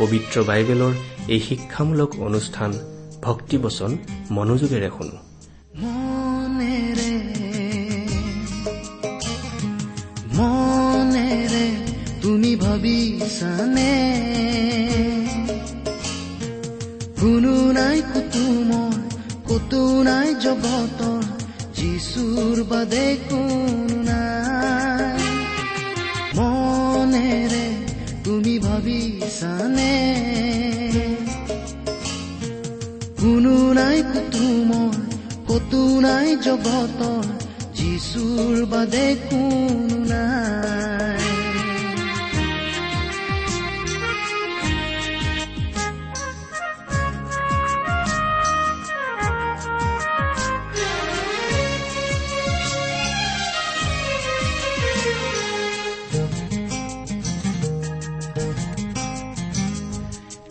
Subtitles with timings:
[0.00, 0.92] পবিত্ৰ বাইবেলৰ
[1.28, 2.70] এই শিক্ষামূলক অনুষ্ঠান
[3.22, 3.90] ভক্তিবচন
[4.30, 5.16] মনোযোগেৰে শুনো।
[10.36, 11.64] মনেৰে
[12.22, 13.92] তুমি ভাবিছানে?
[17.20, 18.94] কোনো নাই কুতুমৰ
[19.48, 21.22] কতো নাই জগতৰ
[21.76, 25.28] যিচুৰ বাদে কোনো নাই।
[26.36, 27.64] মনেৰে
[28.24, 29.94] তুমি ভাবিছানে
[33.20, 34.94] কোনো নাই কুতুমৰ
[35.48, 37.24] কতো নাই জগতৰ
[37.78, 40.99] যিচুৰ বাদে কোনো নাই।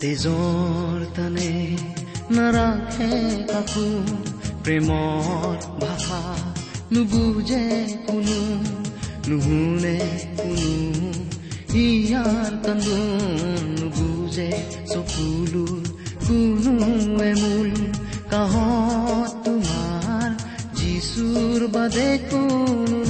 [0.00, 1.48] তেজৰ তানে
[2.32, 3.08] নাৰাখে
[3.48, 3.88] কাকো
[4.62, 6.20] প্ৰেমৰ ভাষা
[6.92, 7.64] নুবুজে
[8.06, 8.38] কোনো
[9.28, 9.96] নুশুনে
[10.38, 10.72] কোনো
[11.80, 14.48] ইয়াৰ কান্দোন নুবুজে
[14.92, 15.82] চকুলোৰ
[16.22, 16.74] কোনো
[17.24, 17.70] এমূল
[18.32, 20.28] কাহত তোমাৰ
[20.78, 23.09] যিচুৰ বাদে কোনো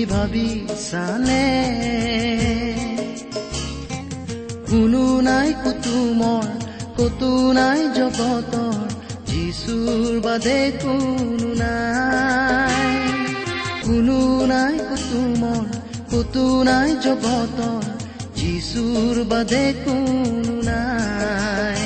[0.00, 1.46] তুমি ভাবিছানে
[4.70, 6.46] কোনো নাই কুতুমৰ
[6.96, 8.78] কতো নাই জগতৰ
[9.30, 12.88] যিচুৰ বাদে কোনো নাই।
[13.84, 14.18] কোনো
[14.52, 15.64] নাই কুতুমৰ
[16.12, 17.84] কতো নাই জগতৰ
[18.38, 21.80] যিচুৰ বাদে কোনো নাই।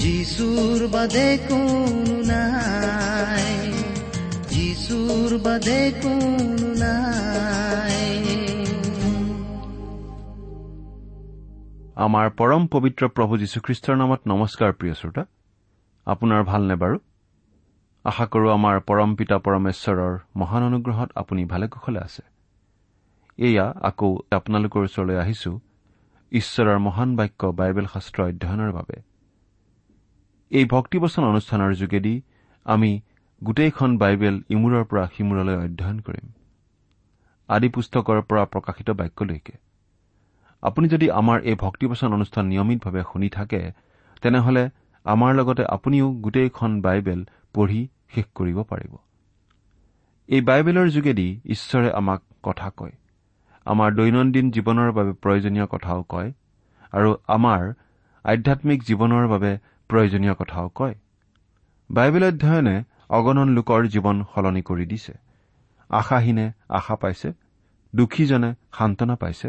[0.00, 2.29] যিচুৰ বাদে কোনো
[4.90, 7.98] যিচুৰ বাদে কোনো নাই।
[11.96, 15.22] আমাৰ পৰম পবিত্ৰ প্ৰভু যীশুখ্ৰীষ্টৰ নামত নমস্কাৰ প্ৰিয় শ্ৰোতা।
[16.06, 16.96] আপোনাৰ ভালনে বাৰু?
[18.04, 22.22] আশা কৰো আমাৰ পৰম পিতা পৰমেশ্বৰৰ মহান অনুগ্ৰহত আপুনি ভালে কুশলে আছে।
[23.38, 25.60] এয়া আকৌ আপোনালোকৰ ওচৰলৈ আহিছো
[26.32, 28.96] ঈশ্বৰৰ মহান বাক্য বাইবেল শাস্ত্ৰ অধ্যয়নৰ বাবে।
[30.50, 32.14] এই ভক্তিবচন অনুষ্ঠানৰ যোগেদি
[32.64, 33.00] আমি
[33.44, 36.32] গোটেইখন বাইবেল ইমূৰৰ পৰা সিমূৰলৈ অধ্যয়ন কৰিম।
[37.48, 39.52] আদি পুস্তকৰ পৰা প্ৰকাশিত বাক্যলৈকে।
[40.62, 43.72] আপুনি যদি আমাৰ এই ভক্তিবচন অনুষ্ঠান নিয়মিতভাৱে শুনি থাকে
[44.22, 44.70] তেনেহলে
[45.04, 48.96] আমাৰ লগতে আপুনিও গোটেইখন বাইবেল পঢ়ি শেষ কৰিব পাৰিব।
[50.28, 52.92] এই বাইবেলৰ যোগেদি ঈশ্বৰে আমাক কথা কয়।
[53.64, 56.32] আমাৰ দৈনন্দিন জীৱনৰ বাবে প্ৰয়োজনীয় কথাও কয়
[56.92, 57.72] আৰু আমাৰ
[58.24, 59.58] আধ্যামিক জীৱনৰ বাবে
[59.88, 60.94] প্ৰয়োজনীয় কথাও কয়।
[61.90, 65.14] বাইবেল অধ্যয়নে অগণন লোকৰ জীৱন সলনি কৰি দিছে।
[65.90, 66.46] আশাহীনে
[66.78, 67.28] আশা পাইছে
[67.92, 69.48] দুখীজনে সান্তনা পাইছে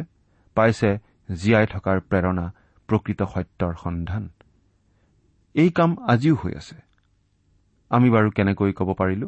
[0.57, 0.89] পাইছে
[1.29, 2.45] জীয়াই থকাৰ প্ৰেৰণা
[2.89, 4.23] প্ৰকৃত সত্যৰ সন্ধান।
[5.55, 6.77] এই কাম আজিও হৈ আছে।
[7.91, 9.27] আমি বাৰু কেনেকৈ ক'ব পাৰিলো?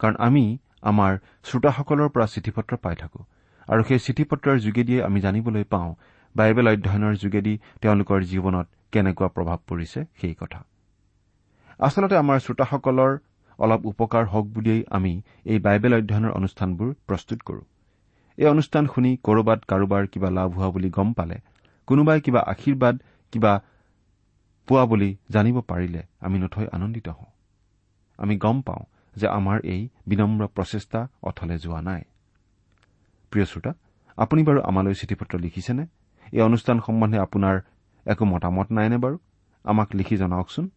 [0.00, 0.44] কাৰণ আমি
[0.90, 1.12] আমাৰ
[1.48, 3.20] শ্ৰোতাসকলৰ পৰা চিঠি পত্ৰ পাই থাকো
[3.68, 5.90] আৰু সেই চিঠি পত্ৰৰ যোগেদিয়ে আমি জানিবলৈ পাওঁ
[6.34, 10.60] বাইবেল অধ্যয়নৰ যোগেদি তেওঁলোকৰ জীৱনত কেনেকুৱা প্ৰভাৱ পৰিছে সেই কথা।
[11.86, 13.12] আচলতে আমাৰ শ্ৰোতাসকলৰ
[13.58, 17.62] অলপ উপকাৰ হওক বুলিয়েই আমি এই বাইবেল অধ্যয়নৰ অনুষ্ঠানবোৰ প্ৰস্তুত কৰো।
[18.36, 21.36] এই অনুষ্ঠান শুনি কৰবাত কাৰোবাৰ কিবা লাভ হোৱা বুলি গম পালে
[21.86, 22.98] কোনোবাই কিবা আশীৰ্বাদ
[23.32, 23.62] কিবা
[24.66, 27.30] পোৱা বুলি জানিব পাৰিলে আমি নথৈ আনন্দিত হওঁ।
[28.18, 28.84] আমি গম পাওঁ
[29.16, 32.02] যে আমাৰ এই বিনম্ৰ প্ৰচেষ্টা অথলে যোৱা নাই।
[33.30, 33.72] প্ৰিয় শ্ৰোতা
[34.16, 35.86] আপুনি বাৰু আমালৈ চিঠি পত্ৰ লিখিছেনে?
[36.32, 37.60] এই অনুষ্ঠান সম্বন্ধে আপোনাৰ
[38.06, 39.18] একো মতামত নাইনে বাৰু?
[39.64, 40.70] আমাক লিখি জনাওকচোন।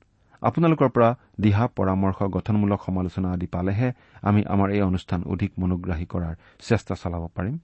[0.46, 1.10] আপোনালোকৰ পৰা
[1.42, 3.90] দিহা পৰামৰ্শ গঠনমূলক সমালোচনা আদি পালেহে
[4.22, 7.56] আমি আমাৰ এই অনুষ্ঠান অধিক মনোগ্ৰাহী কৰাৰ চেষ্টা চলাব পাৰিম।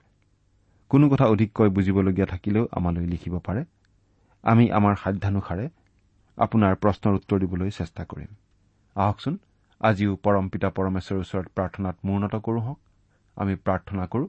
[0.91, 3.61] কোনো কথা অধিককৈ বুজিবলগীয়া থাকিলেও আমালৈ লিখিব পাৰে।
[4.43, 5.65] আমি আমাৰ সাধ্যানুসাৰে
[6.37, 8.31] আপোনাৰ প্ৰশ্নৰ উত্তৰ দিবলৈ চেষ্টা কৰিম।
[8.95, 9.35] আহকচোন
[9.81, 12.79] আজিও পৰম পিতা পৰমেশ্বৰৰ ওচৰত প্ৰাৰ্থনাত মূৰ্ণত কৰো হওক।
[13.37, 14.25] আমি প্ৰাৰ্থনা কৰো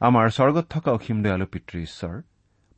[0.00, 2.14] আমাৰ স্বৰ্গত থকা অসীম দয়ালু পিতৃ ঈশ্বৰ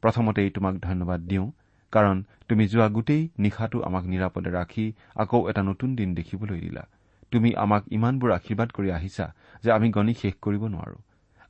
[0.02, 1.46] প্ৰথমতেই তোমাক ধন্যবাদ দিওঁ
[1.92, 6.86] কাৰণ তুমি যোৱা গোটেই নিশাটো আমাক নিৰাপদে ৰাখি আকৌ এটা নতুন দিন দেখিবলৈ দিলা।
[7.30, 10.98] তুমি আমাক ইমানবোৰ আশীৰ্বাদ কৰি আহিছা যে আমি গণি শেষ কৰিব নোৱাৰো।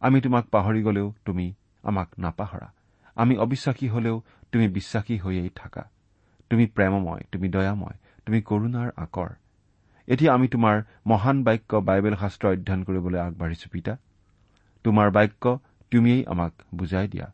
[0.00, 1.52] আমি তোমাক পাহৰি গলেও তুমি
[1.82, 2.68] আমাক নাপাহৰা।
[3.14, 4.22] আমি অবিশ্বাসী হলেও
[4.52, 5.82] তুমি বিশ্বাসী হৈয়েই থাকা।
[6.50, 7.96] তুমি প্ৰেমময় তুমি দয়াময়
[8.26, 9.28] তুমি কৰোণাৰ আকৰ।
[10.08, 13.96] এতিয়া আমি তোমাৰ মহান বাক্য বাইবেল শাস্ত্ৰ অধ্যয়ন কৰিবলৈ আগবাঢ়িছো পিতা।
[14.84, 15.58] তোমাৰ বাক্য
[15.90, 17.32] তুমিয়েই আমাক বুজাই দিয়া।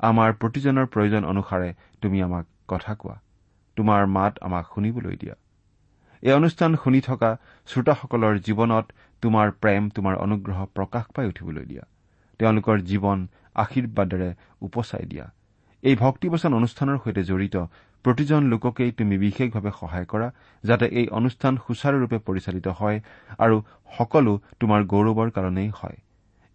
[0.00, 3.16] আমাৰ প্ৰতিজনৰ প্ৰয়োজন অনুসাৰে তুমি আমাক কথা কোৱা।
[3.76, 5.34] তোমাৰ মাত আমাক শুনিবলৈ দিয়া।
[6.22, 8.86] এই অনুষ্ঠান শুনি থকা শ্ৰোতাসকলৰ জীৱনত
[9.22, 11.84] তোমাৰ প্ৰেম তোমাৰ অনুগ্ৰহ প্ৰকাশ পাই উঠিবলৈ দিয়া।
[12.38, 15.26] তেওঁলোকৰ জীৱন আশীৰ্বাদেৰে উপচাই দিয়া।
[15.82, 17.56] এই ভক্তিবচন অনুষ্ঠানৰ সৈতে জড়িত
[18.04, 20.30] প্ৰতিজন লোককেই তুমি বিশেষভাৱে সহায় কৰা
[20.64, 23.00] যাতে এই অনুষ্ঠান সুচাৰুৰূপে পৰিচালিত হয়
[23.38, 23.62] আৰু
[23.98, 25.96] সকলো তোমাৰ গৌৰৱৰ কাৰণেই হয়।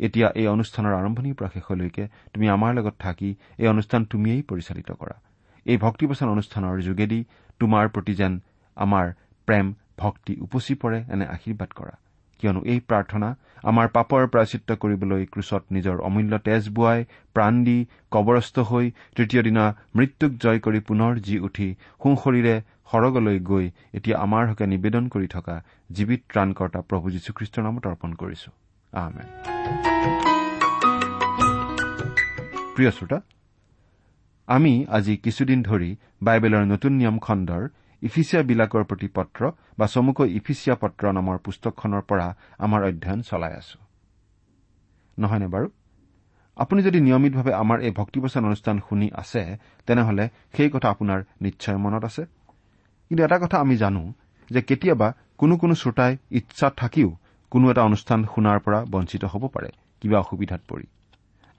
[0.05, 2.03] এতিয়া এই অনুষ্ঠানৰ আৰম্ভণিৰ পৰা শেষলৈকে
[2.33, 3.29] তুমি আমাৰ লগত থাকি
[3.61, 5.15] এই অনুষ্ঠান তুমিয়েই পৰিচালিত কৰা।
[5.65, 7.19] এই ভক্তিবচন অনুষ্ঠানৰ যোগেদি
[7.59, 8.33] তোমাৰ প্ৰতি যেন
[8.77, 9.05] আমাৰ
[9.47, 9.65] প্ৰেম
[10.01, 11.93] ভক্তি উপচি পৰে এনে আশীৰ্বাদ কৰা।
[12.39, 13.27] কিয়নো এই প্ৰাৰ্থনা
[13.69, 16.99] আমাৰ পাপৰ প্ৰাচিত্ৰ কৰিবলৈ ক্ৰুচত নিজৰ অমূল্য তেজ বোৱাই
[17.35, 17.77] প্ৰাণ দি
[18.15, 19.65] কবৰস্থ হৈ তৃতীয় দিনা
[19.97, 21.69] মৃত্যুক জয় কৰি পুনৰ জি উঠি
[22.01, 22.55] সোঁশৰীৰে
[22.91, 23.65] সৰগলৈ গৈ
[23.97, 25.55] এতিয়া আমাৰ হকে নিবেদন কৰি থকা
[25.97, 28.49] জীৱিত ত্ৰাণকৰ্তা প্ৰভু যীশুখ্ৰীষ্টৰ নামত অৰ্পণ কৰিছো।
[32.75, 33.21] প্ৰিয় শ্ৰোতা
[34.47, 37.69] আমি আজি কিছুদিন ধৰি বাইবেলৰ নতুন নিয়ম খণ্ডৰ
[38.01, 43.79] ইফিচিয়াবিলাকৰ প্ৰতি পত্ৰ বা চমুকৈ ইফিচিয়া পত্ৰ নামৰ পুস্তকখনৰ পৰা আমাৰ অধ্যয়ন চলাই আছো।
[45.19, 45.69] নহয়নে বাৰু?
[46.55, 49.57] আপুনি যদি নিয়মিতভাৱে আমাৰ এই ভক্তিবচন অনুষ্ঠান শুনি আছে
[49.87, 52.25] তেনেহলে সেই কথা আপোনাৰ নিশ্চয় মনত আছে।
[53.09, 54.13] কিন্তু এটা কথা আমি জানো
[54.49, 57.15] যে কেতিয়াবা কোনো কোনো শ্ৰোতাই ইচ্ছা থাকিও
[57.51, 59.69] কোনো এটা অনুষ্ঠান শুনাৰ পৰা বঞ্চিত হ'ব পাৰে
[60.01, 60.85] কিবা অসুবিধাত পৰি।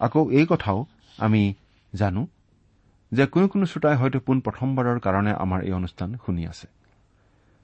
[0.01, 0.79] আকৌ এই কথাও
[1.19, 1.43] আমি
[1.93, 2.23] জানো
[3.13, 6.67] যে কোনো কোনো শ্ৰোতাই হয়তো পোন প্ৰথমবাৰৰ কাৰণে আমাৰ এই অনুষ্ঠান শুনি আছে।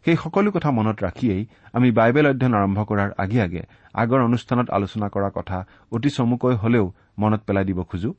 [0.04, 1.42] সেই সকলো কথা মনত ৰাখিয়েই
[1.76, 3.62] আমি বাইবেল অধ্যয়ন আৰম্ভ কৰাৰ আগে আগে
[4.02, 5.58] আগৰ অনুষ্ঠানত আলোচনা কৰা কথা
[5.94, 6.86] অতি চমুকৈ হলেও
[7.22, 8.10] মনত পেলাই দিব খোজো।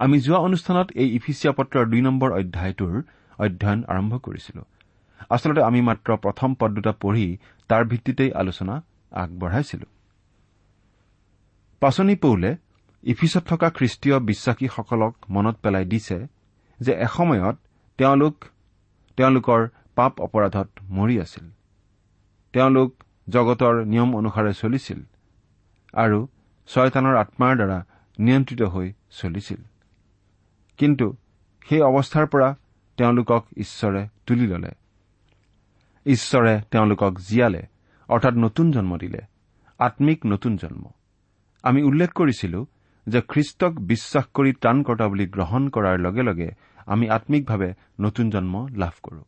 [0.00, 2.94] আমি যোৱা অনুষ্ঠানত এই ইফিচিয়া পত্ৰৰ দুই নম্বৰ অধ্যায়টোৰ
[3.44, 4.62] অধ্যয়ন আৰম্ভ কৰিছিলো।
[5.30, 7.38] আচলতে আমি মাত্ৰ প্ৰথম পদ দুটা পঢ়ি
[7.68, 9.86] তাৰ ভিত্তিতেই আলোচনা আগবঢ়াইছিলো।
[11.80, 12.56] পাচনি পৌলে
[13.02, 16.26] ইফিচত থকা খ্ৰীষ্টীয় বিশ্বাসীসকলক মনত পেলাই দিছে
[16.80, 17.56] যে এসময়ত
[17.98, 18.44] তেওঁলোক
[19.16, 21.50] তেওঁলোকৰ পাপ অপৰাধত মৰি আছিল।
[22.52, 22.92] তেওঁলোক
[23.28, 25.02] জগতৰ নিয়ম অনুসাৰে চলিছিল
[25.94, 26.28] আৰু
[26.66, 27.84] ছয়তানৰ আত্মাৰ দ্বাৰা
[28.18, 29.60] নিয়ন্ত্ৰিত হৈ চলিছিল।
[30.78, 31.16] কিন্তু
[31.68, 32.56] সেই অৱস্থাৰ পৰা
[32.96, 34.83] তেওঁলোকক ঈশ্বৰে তুলি ললে।
[36.06, 37.62] ঈশ্বৰে তেওঁলোকক জীয়ালে
[38.08, 39.20] অৰ্থাৎ নতুন জন্ম দিলে
[39.78, 40.84] আম্মিক নতুন জন্ম।
[41.62, 42.66] আমি উল্লেখ কৰিছিলো
[43.06, 46.50] যে খ্ৰীষ্টক বিশ্বাস কৰি ত্ৰাণকৰ্তা বুলি গ্ৰহণ কৰাৰ লগে লগে
[46.86, 49.22] আমি আম্মিকভাৱে নতুন জন্ম লাভ কৰো।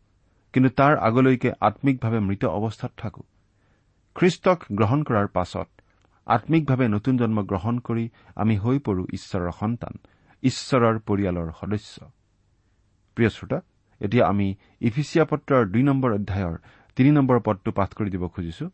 [0.53, 3.23] কিন্তু তাৰ আগলৈকে আম্মিকভাৱে মৃত অৱস্থাত থাকো।
[4.15, 5.69] খ্ৰীষ্টক গ্ৰহণ কৰাৰ পাছত
[6.27, 9.95] আম্মিকভাৱে নতুন জন্ম গ্ৰহণ কৰি আমি হৈ পৰো ঈশ্বৰৰ সন্তান
[10.43, 12.11] ঈশ্বৰৰ পৰিয়ালৰ সদস্য।
[13.17, 13.61] প্ৰিয় শ্ৰোতা
[14.01, 14.49] এতিয়া আমি
[14.89, 16.57] ইফিচিয়া পত্ৰৰ দুই নম্বৰ অধ্যায়ৰ
[16.97, 18.67] তিনি নম্বৰ পদটো পাঠ কৰি দিব খুজিছো।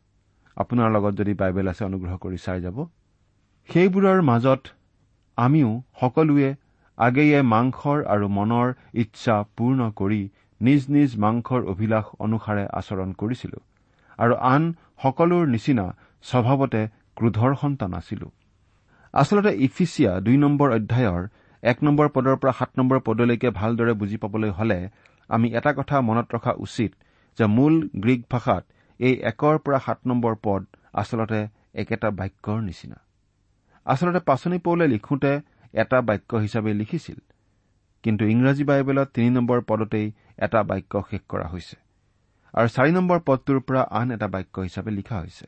[0.56, 2.76] আপোনাৰ লগত যদি বাইবেল আছে অনুগ্ৰহ কৰি চাই যাব।
[3.68, 4.62] সেইবোৰৰ মাজত
[5.38, 6.48] আমিও সকলোৱে
[6.98, 8.68] আগেয়ে মাংসৰ আৰু মনৰ
[9.02, 10.22] ইচ্ছা পূৰ্ণ কৰি
[10.60, 13.58] নিজ নিজ মাংসৰ অভিলাষ অনুসাৰে আচৰণ কৰিছিলো
[14.18, 14.62] আৰু আন
[15.02, 15.86] সকলোৰ নিচিনা
[16.24, 16.82] স্বভাৱতে
[17.16, 18.26] ক্ৰোধৰ সন্তান আছিলো।
[19.14, 21.22] আচলতে ইফিচিয়া দুই নম্বৰ অধ্যায়ৰ
[21.62, 24.78] এক নম্বৰ পদৰ পৰা সাত নম্বৰ পদলৈকে ভালদৰে বুজি পাবলৈ হলে
[25.32, 26.92] আমি এটা কথা মনত ৰখা উচিত
[27.38, 28.64] যে মূল গ্ৰীক ভাষাত
[29.00, 30.62] এই একৰ পৰা সাত নম্বৰ পদ
[31.00, 31.40] আচলতে
[31.80, 32.98] একেটা বাক্যৰ নিচিনা।
[33.86, 35.32] আচলতে পাচনি পৌলে লিখোঁতে
[35.74, 37.18] এটা বাক্য হিচাপে লিখিছিল
[38.04, 40.06] কিন্তু ইংৰাজী বাইবেলত তিনি নম্বৰ পদতেই
[40.44, 41.76] এটা বাক্য শেষ কৰা হৈছে
[42.54, 45.46] আৰু চাৰি নম্বৰ পদটোৰ পৰা আন এটা বাক্য হিচাপে লিখা হৈছে।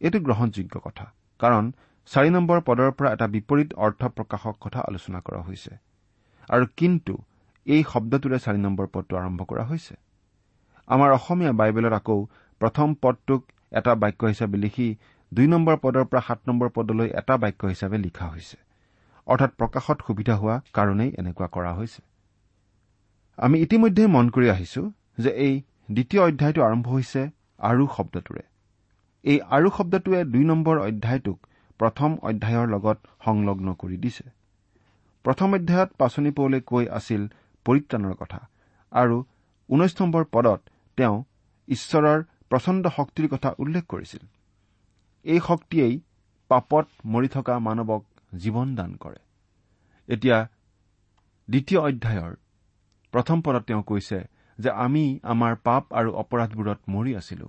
[0.00, 1.06] এইটো গ্ৰহণযোগ্য কথা
[1.40, 1.64] কাৰণ
[2.10, 5.72] চাৰি নম্বৰ পদৰ পৰা এটা বিপৰীত অৰ্থ প্ৰকাশক কথা আলোচনা কৰা হৈছে।
[6.48, 7.14] আৰু কিন্তু
[7.66, 9.94] এই শব্দটোৰে চাৰি নম্বৰ পদটো আৰম্ভ কৰা হৈছে।
[10.88, 12.18] আমাৰ অসমীয়া বাইবেলত আকৌ
[12.60, 14.88] প্ৰথম পদটোক এটা বাক্য হিচাপে লিখি
[15.32, 18.56] দুই নম্বৰ পদৰ পৰা সাত নম্বৰ পদলৈ এটা বাক্য হিচাপে লিখা হৈছে।
[19.26, 22.00] অৰ্থাৎ প্ৰকাশত সুবিধা হোৱা কাৰণেই এনেকুৱা কৰা হৈছে।
[23.38, 24.82] আমি ইতিমধ্যে মন কৰি আহিছো
[25.18, 25.54] যে এই
[25.90, 27.20] দ্বিতীয় অধ্যায়টো আৰম্ভ হৈছে
[27.60, 28.42] আৰু শব্দটোৰে।
[29.24, 31.38] এই আৰু শব্দটোৱে দুই নম্বৰ অধ্যায়টোক
[31.80, 34.24] প্ৰথম অধ্যায়ৰ লগত সংলগ্ন কৰি দিছে।
[35.24, 37.22] প্ৰথম অধ্যায়ত পাচনি পৌলে কৈ আছিল
[37.68, 38.40] পৰিত্ৰাণৰ কথা।
[38.92, 39.16] আৰু
[39.68, 40.60] ঊনৈশ নম্বৰ পদত
[40.98, 41.16] তেওঁ
[41.68, 42.18] ঈশ্বৰৰ
[42.50, 44.22] প্ৰচণ্ড শক্তিৰ কথা উল্লেখ কৰিছিল।
[45.24, 45.94] এই শক্তিয়েই
[46.50, 48.02] পাপত মৰি থকা মানৱক
[48.42, 49.20] জীৱন দান কৰে।
[50.08, 50.38] এতিয়া
[51.48, 52.32] দ্বিতীয় অধ্যায়ৰ
[53.12, 54.18] প্ৰথম পদত তেওঁ কৈছে
[54.58, 57.46] যে আমি আমাৰ পাপ আৰু অপৰাধবোৰত মৰি আছিলো।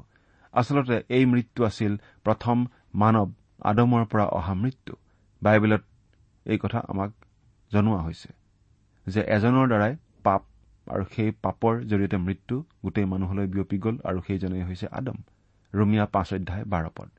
[0.54, 2.58] আচলতে এই মৃত্যু আছিল প্ৰথম
[2.94, 3.30] মানৱ
[3.62, 4.94] আদমৰ পৰা অহা মৃত্যু।
[5.42, 5.84] বাইবেলত
[6.46, 7.12] এই কথা আমাক
[7.72, 8.30] জনোৱা হৈছে
[9.08, 9.94] যে এজনৰ দ্বাৰাই
[10.94, 15.18] আৰু সেই পাপৰ জৰিয়তে মৃত্যু গোটেই মানুহলৈ বিয়পি গ'ল আৰু সেইজনেই হৈছে আদম।
[15.74, 17.10] ৰুমিয়া পাঁচ অধ্যায় বাৰ পদ।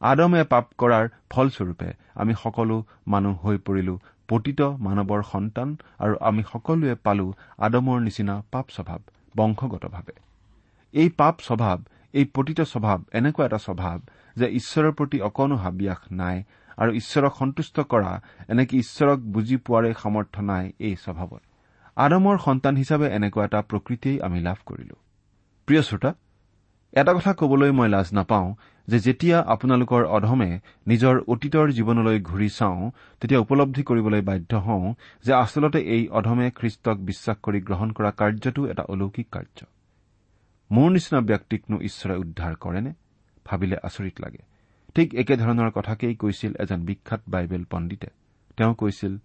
[0.00, 3.94] আদমে পাপ কৰাৰ ফলস্বৰূপে আমি সকলো মানুহ হৈ পৰিলো
[4.28, 5.68] পতিত মানৱৰ সন্তান
[5.98, 7.26] আৰু আমি সকলোৱে পালো
[7.58, 9.00] আদমৰ নিচিনা পাপ স্বভাৱ
[9.36, 10.14] বংশগতভাৱে।
[10.94, 11.78] এই পাপ স্বভাৱ
[12.14, 13.98] এই পতিত স্বভাৱ এনেকুৱা এটা স্বভাৱ
[14.36, 16.36] যে ঈশ্বৰৰ প্ৰতি অকণো হাবিয়াস নাই
[16.78, 18.12] আৰু ঈশ্বৰক সন্তুষ্ট কৰা
[18.48, 21.42] এনেকে ঈশ্বৰক বুজি পোৱাৰে সামৰ্থ্য নাই এই স্বভাৱত।
[21.96, 24.96] আদমৰ সন্তান হিচাপে এনেকুৱা এটা প্ৰকৃতিয়েই আমি লাভ কৰিলো।
[25.66, 26.14] প্ৰিয় শ্ৰোতা
[26.92, 28.54] এটা কথা কবলৈ মই লাজ নাপাওঁ
[28.88, 34.94] যে যেতিয়া আপোনালোকৰ অধমে নিজৰ অতীতৰ জীৱনলৈ ঘূৰি চাওঁ তেতিয়া উপলব্ধি কৰিবলৈ বাধ্য হওঁ
[35.24, 39.66] যে আচলতে এই অধমে খ্ৰীষ্টক বিশ্বাস কৰি গ্ৰহণ কৰা কাৰ্যটো এটা অলৌকিক কাৰ্য।
[40.70, 42.92] মোৰ নিচিনা ব্যক্তিকনো ঈশ্বৰে উদ্ধাৰ কৰেনে?
[43.46, 44.42] ভাবিলে আচৰিত লাগে।
[44.94, 48.08] ঠিক একেধৰণৰ কথাকেই কৈছিল এজন বিখ্যাত বাইবেল পণ্ডিতে।
[48.56, 49.18] তেওঁ কৈছিল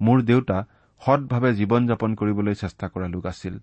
[0.00, 0.64] মোৰ দেউতা
[1.06, 3.58] সৎভাৱে জীৱন যাপন কৰিবলৈ চেষ্টা কৰা লোক আছিল।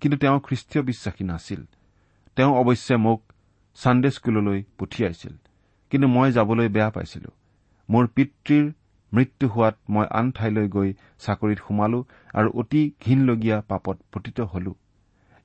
[0.00, 1.64] কিন্তু তেওঁ খ্ৰীষ্টীয় বিশ্বাসী নাছিল।
[2.36, 3.22] তেওঁ অৱশ্যে মোক
[3.76, 5.32] ছানডে স্কুললৈ পঠিয়াইছিল।
[5.90, 7.30] কিন্তু মই যাবলৈ বেয়া পাইছিলো।
[7.90, 8.72] মোৰ পিতৃৰ
[9.14, 12.04] মৃত্যু হোৱাত মই আন ঠাইলৈ গৈ চাকৰিত সোমালো
[12.34, 14.74] আৰু অতি ঘীনলগীয়া পাপত পতিত হলো।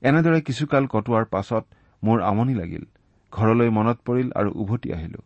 [0.02, 1.64] এনেদৰে কিছুকাল কটোৱাৰ পাছত
[2.04, 2.84] মোৰ আমনি লাগিল।
[3.32, 5.18] ঘৰলৈ মনত পৰিল আৰু উভতি আহিলো।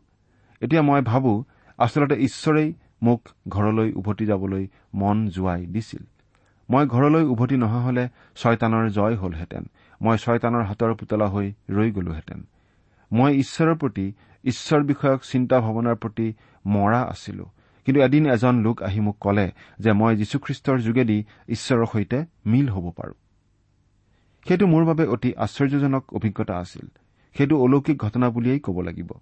[0.61, 1.45] এতিয়া মই ভাবো
[1.79, 2.73] আচলতে ঈশ্বৰেই
[3.03, 6.05] মোক ঘৰলৈ উভতি যাবলৈ মন যোৱাই দিছিল।
[6.71, 9.65] মই ঘৰলৈ উভতি নহা হলে ছয়তানৰ জয় হলহেঁতেন।
[10.03, 12.47] মই ছয়তানৰ হাতৰ পুতলা হৈ ৰৈ গলোহেঁতেন।
[13.13, 14.13] মই ঈশ্বৰৰ প্ৰতি
[14.45, 16.35] ঈশ্বৰ বিষয়ক চিন্তা ভাৱনাৰ প্ৰতি
[16.67, 17.47] মৰা আছিলো।
[17.85, 22.91] কিন্তু এদিন এজন লোক আহি মোক কলে যে মই যীশুখ্ৰীষ্টৰ যোগেদি ঈশ্বৰৰ সৈতে মিল হ'ব
[22.91, 23.13] পাৰো।
[24.49, 26.89] সেইটো মোৰ বাবে অতি আশ্চৰ্যজনক অভিজ্ঞতা আছিল।
[27.39, 29.13] সেইটো অলৌকিক ঘটনা বুলিয়েই ক'ব লাগিব।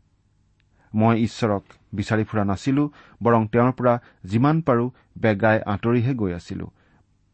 [0.96, 1.62] মই ঈশ্বৰক
[1.92, 2.90] বিচাৰি ফুৰা নাছিলো
[3.22, 6.66] বৰং তেওঁৰ পৰা যিমান পাৰো বেগাই আঁতৰিহে গৈ আছিলো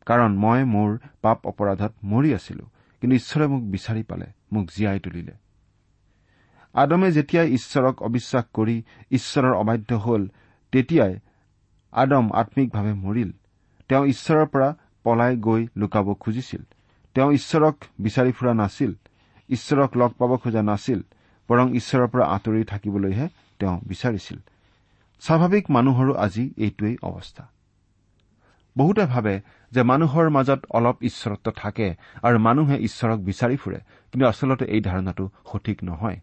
[0.06, 2.64] কাৰণ মই মোৰ পাপ অপৰাধত মৰি আছিলো
[3.00, 5.32] কিন্তু ঈশ্বৰে মোক বিচাৰি পালে মোক জীয়াই তুলিলে।
[6.74, 10.28] আদমে যেতিয়াই ঈশ্বৰক অবিশ্বাস কৰি ঈশ্বৰৰ অবাধ্য হল
[10.72, 11.18] তেতিয়াই
[11.92, 13.30] আদম আম্মিকভাৱে মৰিল।
[13.88, 16.62] তেওঁ ঈশ্বৰৰ পৰা পলাই গৈ লুকাব খুজিছিল।
[17.14, 18.92] তেওঁ ঈশ্বৰক বিচাৰি ফুৰা নাছিল।
[19.50, 21.00] ঈশ্বৰক লগ পাব খোজা নাছিল
[21.48, 23.28] বৰং ঈশ্বৰৰ পৰা আঁতৰি থাকিবলৈহে
[23.62, 24.38] তেওঁ বিচাৰিছিল।
[25.20, 27.44] স্বাভাৱিক মানুহৰো আজি এইটোৱেই অৱস্থা।
[28.78, 29.34] বহুতে ভাবে
[29.72, 31.88] যে মানুহৰ মাজত অলপ ঈশ্বৰত্ব থাকে
[32.22, 36.18] আৰু মানুহে ঈশ্বৰক বিচাৰি ফুৰে কিন্তু আচলতে এই ধাৰণাটো সঠিক নহয়।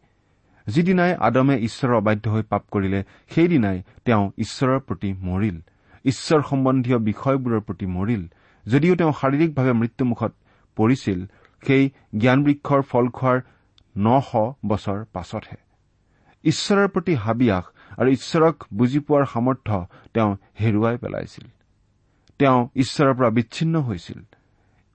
[0.67, 5.57] যিদিনাই আদমে ঈশ্বৰৰ অবাধ্য হৈ পাপ কৰিলে সেইদিনাই তেওঁ ঈশ্বৰৰ প্ৰতি মৰিল।
[6.05, 8.23] ঈশ্বৰ সম্বন্ধীয় বিষয়বোৰৰ প্ৰতি মৰিল।
[8.65, 10.31] যদিও তেওঁ শাৰীৰিকভাৱে মৃত্যুমুখত
[10.75, 11.19] পৰিছিল
[11.67, 11.83] সেই
[12.17, 13.37] জ্ঞানবৃক্ষৰ ফল খোৱাৰ
[13.97, 14.29] নশ
[14.65, 15.68] বছৰ পাছতহে।
[16.43, 17.63] ঈশ্বৰৰ প্ৰতি হাবিয়াস
[17.99, 21.47] আৰু ঈশ্বৰক বুজি পোৱাৰ সামৰ্থ্য তেওঁ হেৰুৱাই পেলাইছিল।
[22.39, 24.23] তেওঁ ঈশ্বৰৰ পৰা বিচ্ছিন্ন হৈছিল।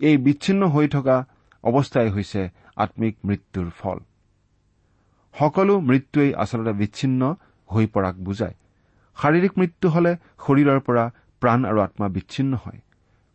[0.00, 1.26] এই বিচ্ছিন্ন হৈ থকা
[1.62, 3.98] অৱস্থাই হৈছে আম্মিক মৃত্যুৰ ফল।
[5.38, 7.36] সকলো মৃত্যুৱেই আচলতে বিচ্ছিন্ন
[7.72, 8.54] হৈ পৰাক বুজায়।
[9.22, 11.10] শাৰীৰিক মৃত্যু হলে শৰীৰৰ পৰা
[11.40, 12.80] প্ৰাণ আৰু আত্মা বিচ্ছিন্ন হয়।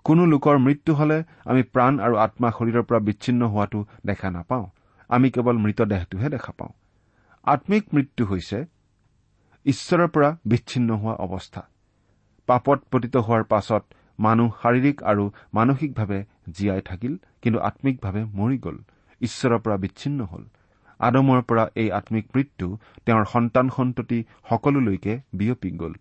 [0.04, 4.68] কোনো লোকৰ মৃত্যু হলে আমি প্ৰাণ আৰু আত্মা শৰীৰৰ পৰা বিচ্ছিন্ন হোৱাটো দেখা নাপাওঁ।
[5.10, 6.70] আমি কেৱল মৃতদেহটোহে দেখা পাওঁ।
[7.44, 8.66] আম্মিক মৃত্যু হৈছে
[9.66, 11.62] ঈশ্বৰৰ পৰা বিচ্ছিন্ন হোৱা অৱস্থা।
[12.48, 13.84] পাপত পতিত হোৱাৰ পাছত
[14.20, 16.20] মানুহ শাৰীৰিক আৰু মানসিকভাৱে
[16.50, 18.78] জীয়াই থাকিল কিন্তু আম্মিকভাৱে মৰি গ'ল।
[19.22, 20.44] ঈশ্বৰৰ পৰা বিচ্ছিন্ন হ'ল।
[21.00, 24.20] আদমৰ পৰা এই আম্মিক মৃত্যু তেওঁৰ সন্তান সন্ততি
[24.50, 25.94] সকলোলৈকে বিয়পি গ'ল।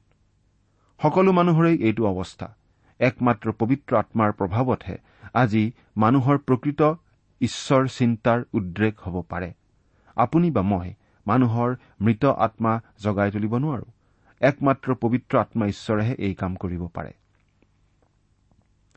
[1.00, 2.48] সকলো মানুহৰেই এইটো অৱস্থা।
[3.00, 4.96] একমাত্ৰ পবিত্ৰ আত্মাৰ প্ৰভাৱতহে
[5.34, 5.64] আজি
[5.96, 6.82] মানুহৰ প্ৰকৃত
[7.40, 9.52] ঈশ্বৰ চিন্তাৰ উদ্ৰেক হ'ব পাৰে।
[10.16, 10.88] আপুনি বা মই
[11.28, 11.70] মানুহৰ
[12.00, 12.72] মৃত আত্মা
[13.04, 13.86] জগাই তুলিব নোৱাৰো।
[14.40, 17.12] একমাত্ৰ পবিত্ৰ আত্মা ঈশ্বৰেহে এই কাম কৰিব পাৰে।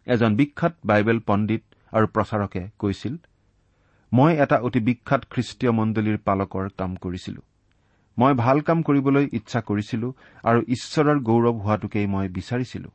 [0.07, 3.15] এজন বিখ্যাত বাইবেল পণ্ডিত আৰু প্ৰচাৰকে কৈছিল
[4.11, 7.41] মই এটা অতি বিখ্যাত খ্ৰীষ্টীয় মণ্ডলীৰ পালকৰ কাম কৰিছিলো।
[8.17, 10.07] মই ভাল কাম কৰিবলৈ ইচ্ছা কৰিছিলো
[10.43, 12.89] আৰু ঈশ্বৰৰ গৌৰৱ হোৱাটোকেই মই বিচাৰিছিলো।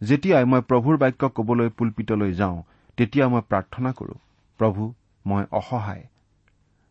[0.00, 2.56] যেতিয়াই মই প্ৰভুৰ বাক্য কবলৈ পুলপিতলৈ যাওঁ
[2.98, 4.14] তেতিয়া মই প্ৰাৰ্থনা কৰো
[4.60, 4.82] প্ৰভু
[5.26, 6.04] মই অসহায়।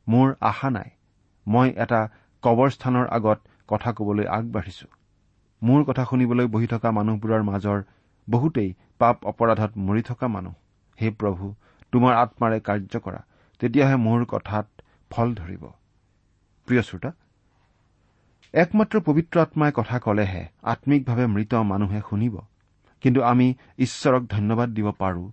[0.07, 0.89] মোৰ আশা নাই।
[1.49, 1.99] মই এটা
[2.43, 3.39] কবৰস্থানৰ আগত
[3.69, 4.87] কথা কবলৈ আগবাঢ়িছো।
[5.61, 7.79] মোৰ কথা শুনিবলৈ বহি থকা মানুহবোৰৰ মাজৰ
[8.27, 10.53] বহুতেই পাপ অপৰাধত মৰি থকা মানুহ।
[10.97, 11.45] হে প্ৰভু
[11.93, 13.21] তোমাৰ আত্মাৰে কাৰ্য কৰা
[13.61, 14.67] তেতিয়াহে মোৰ কথাত
[15.11, 15.63] ফল ধৰিব।
[16.67, 17.11] প্ৰিয় শ্ৰোতা
[18.53, 22.35] একমাত্ৰ পবিত্ৰ আত্মাই কথা কলেহে আম্মিকভাৱে মৃত মানুহে শুনিব।
[23.03, 23.47] কিন্তু আমি
[23.85, 25.25] ঈশ্বৰক ধন্যবাদ দিব পাৰো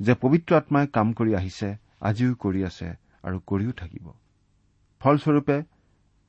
[0.00, 1.68] যে পবিত্ৰ আত্মাই কাম কৰি আহিছে
[2.08, 2.88] আজিও কৰি আছে
[3.24, 4.06] আৰু কৰিও থাকিব।
[5.00, 5.62] ফলস্বৰূপে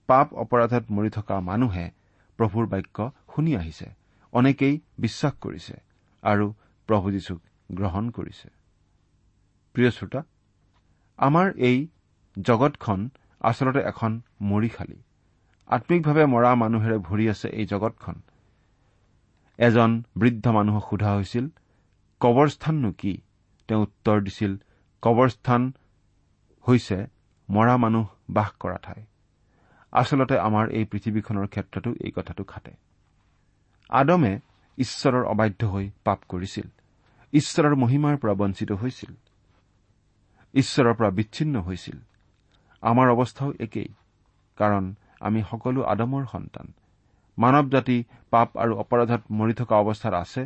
[0.10, 1.86] পাপ অপৰাধত মৰি থকা মানুহে
[2.40, 3.88] প্ৰভুৰ বাক্য শুনি আহিছে
[4.34, 5.76] অনেকেই বিশ্বাস কৰিছে
[6.24, 6.46] আৰু
[6.90, 7.40] প্ৰভু যীশুক
[7.72, 8.50] গ্ৰহণ কৰিছে।
[9.74, 10.22] প্ৰিয় শ্ৰোতা
[11.20, 11.88] আমাৰ এই
[12.42, 13.10] জগতখন
[13.42, 15.00] আচলতে এখন মৰিশালী।
[15.68, 18.22] আম্মিকভাৱে মৰা মানুহেৰে ভৰি আছে এই জগতখন।
[19.58, 21.46] এজন বৃদ্ধ মানুহক সোধা হৈছিল
[22.22, 23.14] কবৰস্থাননো কি?
[23.68, 24.58] তেওঁ উত্তৰ দিছিল
[25.04, 25.72] কবৰস্থান
[26.68, 26.98] হৈছে
[27.50, 29.02] মৰা মানুহ বাস কৰা ঠাই।
[29.94, 32.74] আচলতে আমাৰ এই পৃথিৱীখনৰ ক্ষেত্ৰতো এই কথাটো খাটে।
[33.90, 34.34] আদমে
[34.78, 36.68] ঈশ্বৰৰ অবাধ্য হৈ পাপ কৰিছিল।
[37.34, 39.12] ঈশ্বৰৰ মহিমাৰ পৰা বঞ্চিত হৈছিল।
[40.54, 41.98] ঈশ্বৰৰ পৰা বিচ্ছিন্ন হৈছিল।
[42.84, 43.90] আমাৰ অৱস্থাও একেই
[44.58, 44.84] কাৰণ
[45.20, 46.68] আমি সকলো আদমৰ সন্তান।
[47.38, 47.98] মানৱ জাতি
[48.30, 50.42] পাপ আৰু অপৰাধত মৰি থকা অৱস্থাত আছে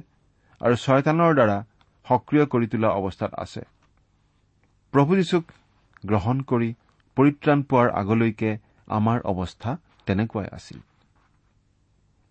[0.62, 1.58] আৰু ছয়তানৰ দ্বাৰা
[2.06, 3.62] সক্ৰিয় কৰি তোলা অৱস্থাত আছে।
[4.94, 5.44] প্ৰভু যীশুক
[6.06, 6.70] গ্ৰহণ কৰি
[7.16, 10.80] পৰিত্ৰাণ পোৱাৰ আগলৈকে আমাৰ অৱস্থা তেনেকুৱাই আছিল।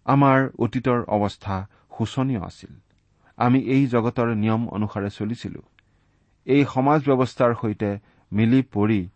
[0.05, 1.67] আমাৰ অতীতৰ অৱস্থা
[1.99, 2.73] শোচনীয় আছিল।
[3.37, 5.63] আমি এই জগতৰ নিয়ম অনুসাৰে চলিছিলো।
[6.47, 7.99] এই সমাজ ব্যৱস্থাৰ সৈতে
[8.33, 9.09] মিলি পৰি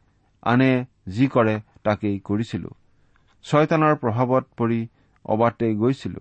[0.43, 2.71] আনে যি কৰে তাকেই কৰিছিলো।
[3.43, 4.89] ছয়তানৰ প্ৰভাৱত পৰি
[5.25, 6.21] অবাতে গৈছিলো।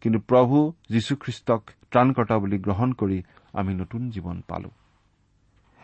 [0.00, 4.70] কিন্তু প্ৰভু যীশুখ্ৰীষ্টক ত্ৰাণকৰ্তা বুলি গ্ৰহণ কৰি আমি নতুন জীৱন পালো।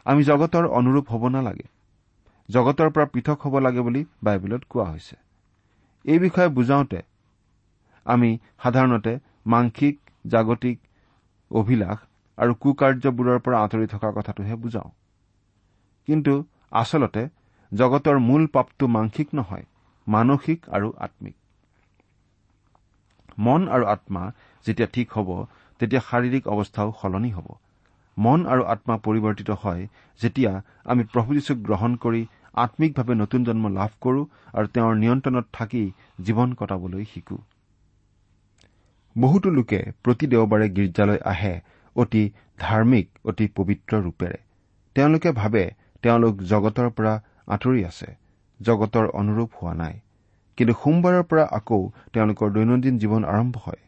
[0.04, 1.73] আমি জগতৰ অনুৰূপ হ'ব নালাগে।
[2.48, 5.16] জগতৰ পৰা পৃথক হ'ব লাগে বুলি বাইবেলত কোৱা হৈছে।
[6.04, 7.00] এই বিষয়ে বুজাওতে
[8.06, 8.30] আমি
[8.62, 9.12] সাধাৰণতে
[9.46, 10.78] মাংসিক জাগতিক
[11.50, 11.98] অভিলাষ
[12.38, 14.90] আৰু কুকাৰ্যবোৰৰ পৰা আঁতৰি থকা কথাটোহে বুজাওঁ।
[16.08, 16.32] কিন্তু
[16.72, 17.22] আচলতে
[17.72, 19.64] জগতৰ মূল পাপটো মাংসিক নহয়
[20.06, 21.36] মানসিক আৰু আম্মিক
[23.38, 24.22] মন আৰু আত্মা
[24.64, 25.28] যেতিয়া ঠিক হ'ব
[25.80, 27.48] তেতিয়া শাৰীৰিক অৱস্থাও সলনি হ'ব।
[28.16, 29.82] মন আৰু আত্মা পৰিৱৰ্তিত হয়
[30.20, 30.52] যেতিয়া
[30.84, 32.22] আমি প্ৰভু যীশুক গ্ৰহণ কৰি
[32.54, 34.20] আম্মিকভাৱে নতুন জন্ম লাভ কৰো
[34.52, 35.82] আৰু তেওঁৰ নিয়ন্ত্ৰণত থাকি
[36.20, 37.38] জীৱন কটাবলৈ শিকো।
[39.16, 41.54] বহুতো লোকে প্ৰতি দেওবাৰে গীৰ্জালৈ আহে
[41.96, 42.22] অতি
[42.58, 44.38] ধাৰ্মিক অতি পবিত্ৰ ৰূপেৰে।
[44.96, 45.62] তেওঁলোকে ভাবে
[46.02, 47.14] তেওঁলোক জগতৰ পৰা
[47.48, 48.08] আঁতৰি আছে
[48.60, 49.94] জগতৰ অনুৰূপ হোৱা নাই।
[50.58, 51.80] কিন্তু সোমবাৰৰ পৰা আকৌ
[52.12, 53.82] তেওঁলোকৰ দৈনন্দিন জীৱন আৰম্ভ হয়।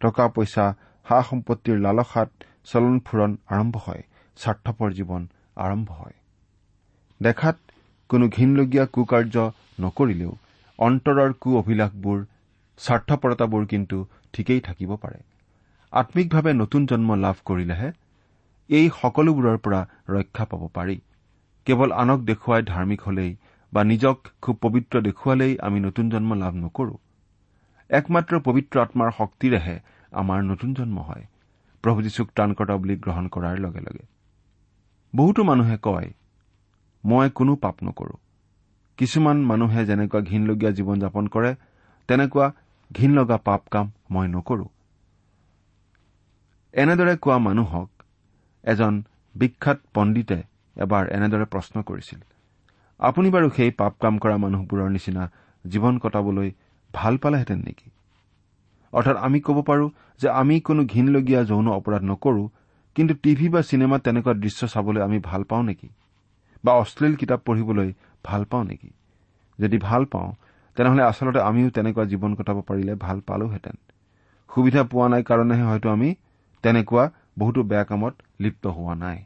[0.00, 0.66] টকা পইচা
[1.06, 2.30] সা সম্পত্তিৰ লালসাত
[2.66, 4.02] চলন ফুৰণ আৰম্ভ হয়
[4.36, 5.22] স্বাৰ্থপৰ জীৱন
[5.56, 6.16] আৰম্ভ হয়।
[7.20, 7.56] দেখাত
[8.10, 9.36] কোনো ঘীনলগীয়া কুকাৰ্য
[9.80, 10.32] নকৰিলেও
[10.78, 12.18] অন্তৰৰ কু অভিলাষবোৰ
[12.80, 13.98] স্বাৰ্থপৰতাবোৰ কিন্তু
[14.32, 15.18] ঠিকেই থাকিব পাৰে।
[15.92, 17.90] আম্মিকভাৱে নতুন জন্ম লাভ কৰিলেহে
[18.70, 20.96] এই সকলোবোৰৰ পৰা ৰক্ষা পাব পাৰি।
[21.66, 23.32] কেৱল আনক দেখুৱাই ধাৰ্মিক হলেই
[23.72, 26.94] বা নিজক খুব পবিত্ৰ দেখুৱালেই আমি নতুন জন্ম লাভ নকৰো।
[27.90, 29.76] একমাত্ৰ পবিত্ৰ আত্মাৰ শক্তিৰেহে
[30.12, 31.24] আমাৰ নতুন জন্ম হয়।
[31.86, 34.04] প্ৰভু যীশুক ত্ৰাণকৰ্তা বুলি গ্ৰহণ কৰাৰ লগে লগে।
[35.14, 36.08] বহুতো মানুহে কয়
[37.04, 38.14] মই কোনো পাপ নকৰো।
[38.98, 41.54] কিছুমান মানুহে যেনেকুৱা ঘীনলগীয়া জীৱন যাপন কৰে
[42.08, 42.46] তেনেকুৱা
[42.90, 44.66] ঘীন লগা পাপ কাম মই নকৰো।
[46.74, 47.88] এনেদৰে কোৱা মানুহক
[48.64, 49.02] এজন
[49.34, 50.38] বিখ্যাত পণ্ডিতে
[50.76, 52.20] এবাৰ এনেদৰে প্ৰশ্ন কৰিছিল
[53.00, 55.30] আপুনি বাৰু সেই পাপ কাম কৰা মানুহবোৰৰ নিচিনা
[55.66, 56.50] জীৱন কটাবলৈ
[56.94, 57.90] ভাল পালেহেঁতেন নেকি?
[58.92, 59.86] অৰ্থাৎ আমি ক'ব পাৰো
[60.20, 62.48] যে আমি কোনো ঘীনলগীয়া যৌন অপৰাধ নকৰো
[62.94, 65.88] কিন্তু টিভি বা চিনেমাত তেনেকুৱা দৃশ্য চাবলৈ আমি ভাল পাওঁ নেকি?
[66.64, 67.92] বা অশ্লীল কিতাপ পঢ়িবলৈ
[68.24, 68.90] ভাল পাওঁ নেকি?
[69.60, 70.32] যদি ভাল পাওঁ
[70.76, 73.76] তেনেহলে আচলতে আমিও তেনেকুৱা জীৱন কটাব পাৰিলে ভাল পালোহেঁতেন।
[74.54, 76.14] সুবিধা পোৱা নাই কাৰণেহে হয়তো আমি
[76.62, 79.24] তেনেকুৱা বহুতো বেয়া কামত লিপ্ত হোৱা নাই।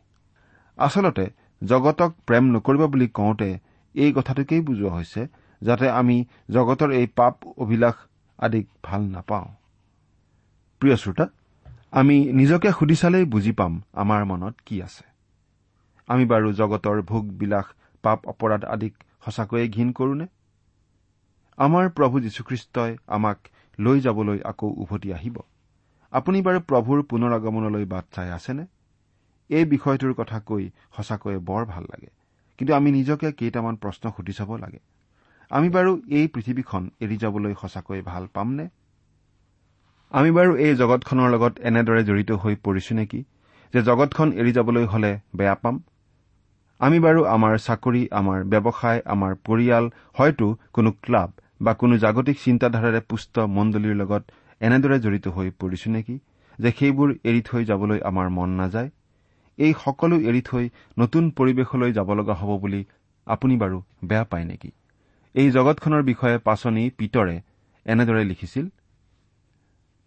[0.78, 1.26] আচলতে
[1.62, 3.58] জগতক প্ৰেম নকৰিবা বুলি কওঁতে
[3.94, 5.26] এই কথাটোকেই বুজোৱা হৈছে
[5.62, 7.94] যাতে আমি জগতৰ এই পাপ অভিলাষ
[8.40, 9.48] আদিক ভাল নাপাওঁ।
[10.80, 11.26] প্ৰিয় শ্ৰোতা
[11.92, 15.04] আমি নিজকে সুধি চালেই বুজি পাম আমাৰ মনত কি আছে।
[16.08, 17.66] আমি বাৰু জগতৰ ভোগ বিলাস
[18.04, 20.26] পাপ অপৰাধ আদিক সঁচাকৈয়ে ঘীন কৰোনে
[21.58, 23.38] আমাৰ প্ৰভু যীশুখ্ৰীষ্টই আমাক
[23.78, 25.36] লৈ যাবলৈ আকৌ উভতি আহিব।
[26.12, 28.64] আপুনি বাৰু প্ৰভুৰ পুনৰ আগমনলৈ বাট চাই আছেনে
[29.50, 30.64] এই বিষয়টোৰ কথা কৈ
[30.96, 32.10] সঁচাকৈয়ে বৰ ভাল লাগে।
[32.58, 34.80] কিন্তু আমি নিজকে কেইটামান প্ৰশ্ন সুধি চাব লাগে।
[35.50, 38.64] আমি বাৰু এই পৃথিৱীখন এৰি যাবলৈ সঁচাকৈয়ে ভাল পামনে?
[40.12, 43.20] আমি বাৰু এই জগতখনৰ লগত এনেদৰে জড়িত হৈ পৰিছো নেকি
[43.74, 45.76] যে জগতখন এৰি যাবলৈ হলে বেয়া পাম?
[46.80, 49.84] আমি বাৰু আমাৰ চাকৰি আমাৰ ব্যৱসায় আমাৰ পৰিয়াল
[50.18, 54.22] হয়তো কোনো ক্লাব বা কোনো জাগতিক চিন্তাধাৰাৰে পুষ্ট মণ্ডলীৰ লগত
[54.60, 56.16] এনেদৰে জড়িত হৈ পৰিছো নেকি
[56.58, 58.90] যে সেইবোৰ এৰি থৈ যাবলৈ আমাৰ মন নাযায়?
[59.58, 60.64] এই সকলো এৰি থৈ
[60.98, 62.80] নতুন পৰিৱেশলৈ যাব লগা হ'ব বুলি
[63.26, 64.70] আপুনি বাৰু বেয়া পায় নেকি?
[65.34, 67.36] এই জগতখনৰ বিষয়ে পাচনি পিতৰে
[67.86, 68.66] এনেদৰে লিখিছিল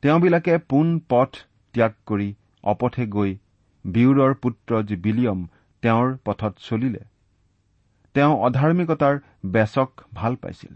[0.04, 1.40] তেওঁবিলাকে পোন পথ
[1.74, 2.30] ত্যাগ কৰি
[2.64, 3.32] অপথে গৈ
[3.86, 5.46] বিউৰৰ পুত্ৰ যি বিলিয়ম
[5.84, 7.04] তেওঁৰ পথত চলিলে।
[8.16, 9.16] তেওঁ অধাৰ্মিকতাৰ
[9.54, 10.74] বেচক ভাল পাইছিল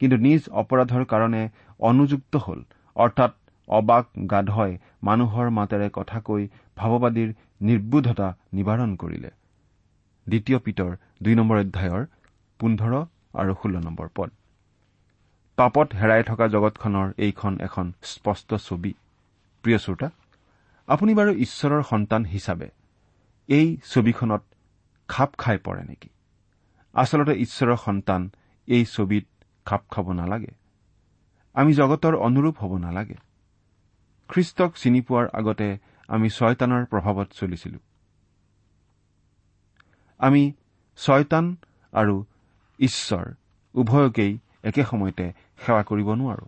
[0.00, 1.42] কিন্তু নিজ অপৰাধৰ কাৰণে
[1.80, 2.64] অনুযুক্ত হল
[2.96, 3.32] অৰ্থাৎ
[3.68, 7.30] অবাক গাধই মানুহৰ মাতেৰে কথা কৈ ভাৱবাদীৰ
[7.66, 9.30] নিৰ্বোধতা নিবাৰণ কৰিলে।
[10.26, 10.90] দ্বিতীয় পিতৰ
[11.22, 12.02] দুই নম্বৰ অধ্যায়ৰ
[12.60, 12.92] পোন্ধৰ
[13.34, 14.30] আৰু ষোল্ল নম্বৰ পদ।
[15.56, 18.94] পাপত হেৰাই থকা জগতখনৰ এইখন এখন স্পষ্ট ছবি।
[19.62, 20.08] প্ৰিয় শ্ৰোতা
[20.88, 22.68] আপুনি বাৰু ঈশ্বৰৰ সন্তান হিচাপে
[23.48, 24.42] এই ছবিখনত
[25.08, 26.08] খাপ খাই পৰে নেকি?
[26.94, 28.30] আচলতে ঈশ্বৰৰ সন্তান
[28.66, 29.26] এই ছবিত
[29.66, 30.52] খাপ খাব নালাগে।
[31.54, 33.16] আমি জগতৰ অনুৰূপ হ'ব নালাগে।
[34.28, 37.78] খ্ৰীষ্টক চিনি পোৱাৰ আগতে আমি ছয়তানৰ প্ৰভাৱত চলিছিলো।
[40.18, 40.52] আমি
[40.96, 41.56] ছয়তান
[41.92, 42.24] আৰু
[42.78, 43.32] ঈশ্বৰ
[43.74, 45.32] উভয়কেই একে সময়তে
[45.66, 46.46] সেৱা কৰিব নোৱাৰো।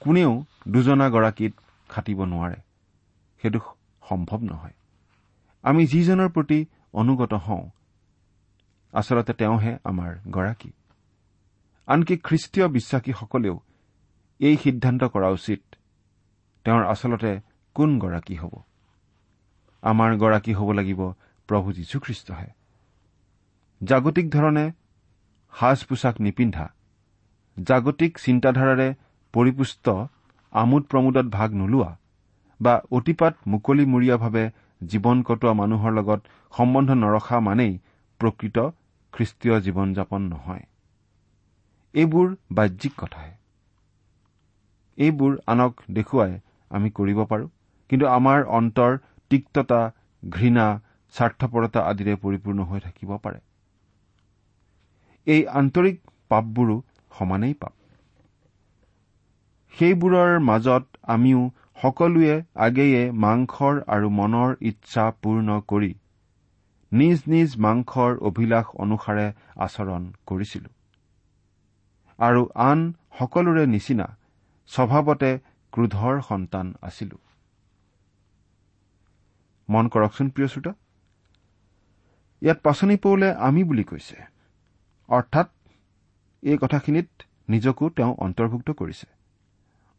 [0.00, 1.52] কোনেও দুজনা গৰাকীত
[1.88, 2.56] খাটিব নোৱাৰে।
[3.42, 3.60] সেইটো
[4.08, 4.72] সম্ভৱ নহয়।
[5.62, 7.70] আমি যিজনৰ প্ৰতি অনুগত হওঁ
[8.92, 10.70] আচলতে তেওঁহে আমাৰ গৰাকী।
[11.86, 13.60] আনকি খ্ৰীষ্টীয় বিশ্বাসীসকলেও
[14.38, 15.60] এই সিদ্ধান্ত কৰা উচিত
[16.64, 17.40] তেওঁৰ আচলতে
[17.74, 18.50] কোন গৰাকী হ'ব?
[19.82, 21.12] আমাৰ গৰাকী হ'ব লাগিব
[21.46, 22.46] প্ৰভু যীশুখ্ৰীষ্টহে।
[23.80, 24.64] জাগতিক ধৰণে
[25.54, 26.66] সাজ পোছাক নিপিন্ধা
[27.56, 28.88] জাগতিক চিন্তাধাৰাৰে
[29.34, 29.86] পৰিপুষ্ট
[30.52, 31.90] আমোদ প্ৰমোদত ভাগ নোলোৱা
[32.60, 34.44] বা অতিপাত মুকলিমূৰীয়াভাৱে
[34.80, 36.20] জীৱন কটোৱা মানুহৰ লগত
[36.52, 37.72] সম্বন্ধ নৰখা মানেই
[38.20, 38.58] প্ৰকৃত
[39.14, 40.64] খ্ৰীষ্টীয় জীৱন যাপন নহয়।
[41.94, 43.32] এইবোৰ বাহ্যিক কথাহে
[44.98, 46.32] এইবোৰ আনক দেখুৱাই
[46.70, 47.46] আমি কৰিব পাৰো
[47.90, 48.92] কিন্তু আমাৰ অন্তৰ
[49.30, 49.80] তিক্ততা
[50.22, 50.66] ঘৃণা
[51.14, 53.40] স্বাৰ্থপৰতা আদিৰে পৰিপূৰ্ণ হৈ থাকিব পাৰে।
[55.26, 55.96] এই আন্তৰিক
[56.30, 56.76] পাপবোৰো
[57.18, 57.74] সমানেই পাপ।
[59.74, 60.84] সেইবোৰৰ মাজত
[61.14, 61.40] আমিও
[61.82, 62.34] সকলোৱে
[62.66, 65.92] আগেয়ে মাংসৰ আৰু মনৰ ইচ্ছা পূৰ্ণ কৰি
[66.92, 69.26] নিজ নিজ মাংসৰ অভিলাষ অনুসাৰে
[69.66, 70.70] আচৰণ কৰিছিলো।
[72.18, 72.78] আৰু আন
[73.18, 74.06] সকলোৰে নিচিনা
[74.70, 75.30] স্বভাৱতে
[75.72, 77.16] ক্ৰোধৰ সন্তান আছিলো।
[79.68, 80.72] মন কৰকচোন প্ৰিয় শ্ৰোতা
[82.42, 84.16] ইয়াত পাচনি পৌলে আমি বুলি কৈছে।
[85.08, 85.48] অৰ্থাৎ
[86.42, 87.08] এই কথাখিনিত
[87.48, 89.06] নিজকো তেওঁ অন্তৰ্ভুক্ত কৰিছে।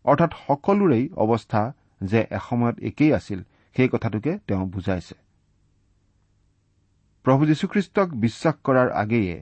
[0.05, 1.61] অৰ্থাৎ সকলোৰেই অৱস্থা
[2.01, 3.39] যে এসময়ত একেই আছিল
[3.75, 5.15] সেই কথাটোকে তেওঁ বুজাইছে।
[7.25, 9.35] প্ৰভু যীশুখ্ৰীষ্টক বিশ্বাস কৰাৰ আগেয়ে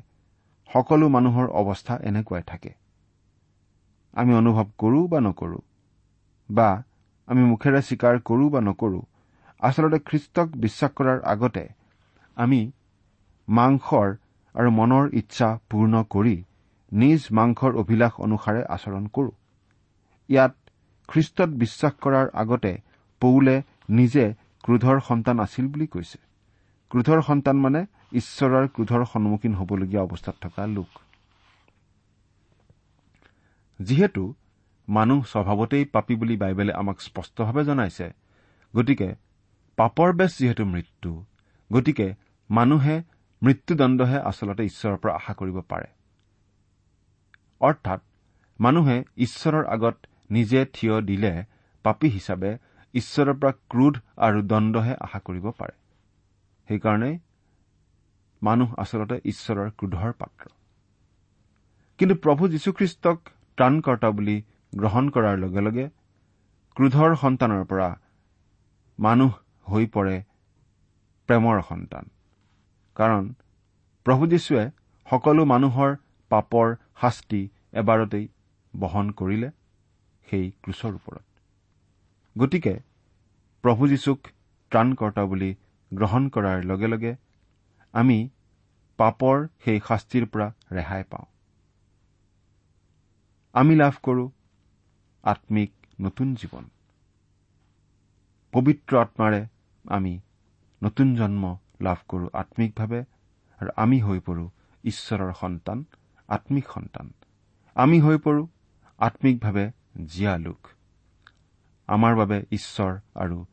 [0.70, 2.72] সকলো মানুহৰ অৱস্থা এনেকুৱাই থাকে।
[4.14, 5.60] আমি অনুভৱ কৰো বা নকৰো
[6.50, 6.70] বা
[7.28, 9.02] আমি মুখেৰে স্বীকাৰ কৰো বা নকৰো
[9.60, 11.64] আচলতে খ্ৰীষ্টক বিশ্বাস কৰাৰ আগতে
[12.38, 12.60] আমি
[13.48, 14.08] মাংসৰ
[14.56, 16.36] আৰু মনৰ ইচ্ছা পূৰ্ণ কৰি
[16.92, 19.32] নিজ মাংসৰ অভিলাষ অনুসাৰে আচৰণ কৰো।
[20.30, 20.54] ইয়াত
[21.10, 22.72] খ্ৰীষ্টত বিশ্বাস কৰাৰ আগতে
[23.22, 23.56] পৌলে
[23.90, 24.26] নিজে
[24.64, 26.20] ক্ৰোধৰ সন্তান আছিল বুলি কৈছে।
[26.92, 30.92] ক্ৰোধৰ সন্তান মানে ঈশ্বৰৰ ক্ৰোধৰ সন্মুখীন হ'বলগীয়া অৱস্থাত থকা লোক।
[33.80, 34.24] যিহেতু
[34.88, 38.08] মানুহ স্বভাৱতেই পাপী বুলি বাইবেলে আমাক স্পষ্টভাৱে জনাইছে
[38.74, 39.10] গতিকে
[39.78, 41.12] পাপৰ বেচ যিহেতু মৃত্যু
[41.74, 42.08] গতিকে
[42.50, 42.96] মানুহে
[43.46, 45.88] মৃত্যুদণ্ডহে আচলতে ঈশ্বৰৰ পৰা আশা কৰিব পাৰে।
[47.62, 48.02] অৰ্থাৎ
[48.60, 49.96] মানুহে ঈশ্বৰৰ আগত
[50.32, 51.34] নিজে থিয় দিলে
[51.86, 52.52] পাপী হিচাপে
[52.94, 55.76] ঈশ্বৰৰ পৰা ক্ৰোধ আৰু দণ্ডহে আশা কৰিব পাৰে।
[56.70, 57.12] সেইকাৰণে
[58.42, 60.46] মানুহ আচলতে ঈশ্বৰৰ ক্ৰোধৰ পাত্ৰ।
[62.00, 63.18] কিন্তু প্ৰভু যীশুখ্ৰীষ্টক
[63.58, 64.38] ত্ৰাণকৰ্তা বুলি
[64.76, 65.86] গ্ৰহণ কৰাৰ লগে লগে
[66.76, 67.90] ক্ৰোধৰ সন্তানৰ পৰা
[69.00, 69.32] মানুহ
[69.72, 70.16] হৈ পৰে
[71.30, 72.06] প্ৰেমৰ সন্তান।
[72.96, 73.34] কাৰণ
[74.06, 74.66] প্ৰভু যীশুৱে
[75.08, 75.96] সকলো মানুহৰ
[76.30, 78.28] পাপৰ শাস্তি এবাৰতেই
[78.76, 79.50] বহন কৰিলে
[80.28, 81.24] সেই ক্ৰুচৰ ওপৰত।
[82.38, 82.80] গতিকে
[83.64, 84.20] প্ৰভু যীশুক
[84.72, 85.56] ত্ৰাণকৰ্তা বুলি
[85.94, 87.16] গ্ৰহণ কৰাৰ লগে লগে
[87.94, 88.18] আমি
[88.98, 91.26] পাপৰ সেই শাস্তিৰ পৰা ৰেহাই পাওঁ।
[93.54, 94.30] আমি লাভ কৰোঁ
[95.24, 96.66] আম্মিক নতুন জীৱন।
[98.54, 99.42] পবিত্ৰ আত্মাৰে
[99.86, 100.20] আমি
[100.84, 103.04] নতুন জন্ম লাভ কৰোঁ আম্মিকভাৱে
[103.60, 104.50] আৰু আমি হৈ পৰোঁ
[104.84, 105.86] ঈশ্বৰৰ সন্তান
[106.28, 107.14] আম্মিক সন্তান।
[107.76, 108.48] আমি হৈ পৰোঁ
[108.98, 109.72] আম্মিকভাৱে
[110.06, 110.68] জীয়া লোক।
[111.88, 113.46] আমাৰ বাবে ঈশ্বৰ আৰু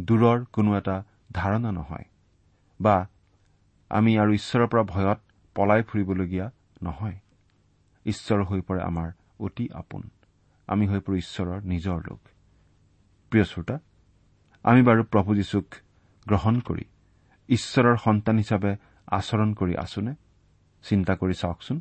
[0.00, 2.04] দূৰৰ কোনো এটা ধাৰণা নহয়
[2.80, 3.08] বা
[3.90, 5.18] আমি আৰু ঈশ্বৰৰ পৰা ভয়ত
[5.54, 6.50] পলাই ফুৰিবলগীয়া
[6.82, 7.18] নহয়।
[8.06, 10.02] ঈশ্বৰ হৈ পৰে আমাৰ অতি আপোন।
[10.66, 12.20] আমি হৈ পৰো ঈশ্বৰৰ নিজৰ লোক।
[13.30, 13.78] প্ৰিয় শ্ৰোতা
[14.62, 15.64] আমি বাৰু প্ৰভু যীশুক
[16.28, 16.84] গ্ৰহণ কৰি
[17.48, 18.76] ঈশ্বৰৰ সন্তান হিচাপে
[19.06, 20.14] আচৰণ কৰি আছোনে?
[20.88, 21.80] চিন্তা কৰি চাওকচোন।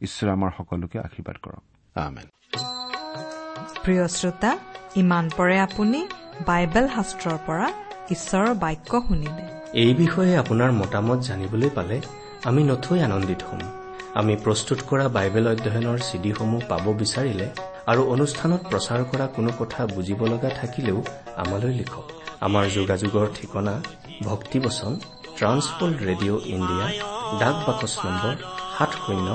[0.00, 1.62] ঈশ্বৰে আমাৰ সকলোকে আশীৰ্বাদ কৰক।
[3.84, 4.58] প্ৰিয় শ্ৰোতা
[4.96, 6.08] ইমান পৰে আপুনি
[6.46, 7.72] বাইবেল শাস্ত্ৰৰ পৰা
[8.10, 12.00] ঈশ্বৰৰ বাক্য শুনিলে। এই বিষয়ে আপোনাৰ মতামত জানিবলৈ পালে
[12.44, 13.60] আমি নথৈ আনন্দিত হ'ম।
[14.14, 17.50] আমি প্ৰস্তুত কৰা বাইবেল অধ্যয়নৰ চিডিসমূহ পাব বিচাৰিলে
[17.86, 21.04] আৰু অনুষ্ঠানত প্ৰচাৰ কৰা কোনো কথা বুজিব লগা থাকিলেও
[21.36, 23.74] আমালৈ লিখক। আমাৰ যোগাযোগৰ ঠিকনা
[24.28, 24.92] ভক্তিবচন
[25.38, 26.86] ট্ৰান্সপল ৰেডিঅ' ইণ্ডিয়া
[27.40, 28.34] ডাক বাকচ নম্বৰ
[28.76, 29.28] সাত শূন্য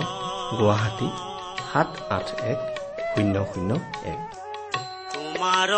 [0.59, 1.07] গুৱাহাটী
[1.67, 2.59] সাত আঠ এক
[3.11, 3.71] শূন্য শূন্য
[4.11, 4.19] এক।
[5.13, 5.71] তোমাৰ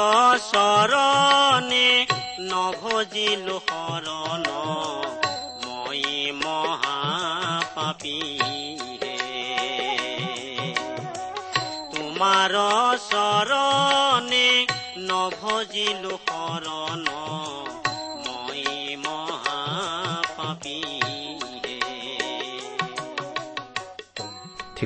[0.52, 1.90] চৰণে
[2.52, 4.46] নভজিলো শৰণ
[5.64, 6.04] মই
[6.44, 8.20] মহাপাপী
[11.94, 12.54] তোমাৰ
[13.12, 14.48] চৰণে
[15.10, 16.14] নভজিলো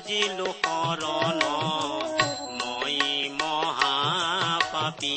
[0.00, 1.40] নভজিলো শৰণ
[2.60, 3.00] মই
[3.40, 5.16] মহাপাপী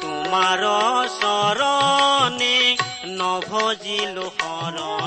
[0.00, 0.64] তোমাৰ
[1.14, 2.58] চৰণে
[3.14, 5.05] নভজিলো শৰণ